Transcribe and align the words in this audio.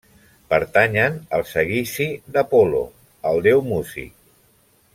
Pertanyen 0.53 1.17
al 1.37 1.43
seguici 1.49 2.07
d'Apol·lo, 2.37 2.81
el 3.33 3.45
déu 3.49 3.63
músic. 3.69 4.17